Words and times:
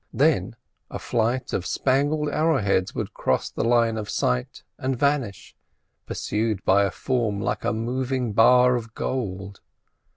Then 0.11 0.55
a 0.89 0.97
flight 0.97 1.53
of 1.53 1.63
spangled 1.63 2.27
arrowheads 2.29 2.95
would 2.95 3.13
cross 3.13 3.51
the 3.51 3.63
line 3.63 3.97
of 3.97 4.09
sight 4.09 4.63
and 4.79 4.97
vanish, 4.97 5.55
pursued 6.07 6.65
by 6.65 6.85
a 6.85 6.89
form 6.89 7.39
like 7.39 7.63
a 7.63 7.71
moving 7.71 8.33
bar 8.33 8.75
of 8.75 8.95
gold. 8.95 9.61